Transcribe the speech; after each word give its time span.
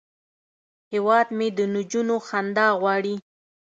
هیواد 0.91 1.27
مې 1.37 1.47
د 1.57 1.59
نجونو 1.75 2.15
خندا 2.27 2.67
غواړي 2.81 3.15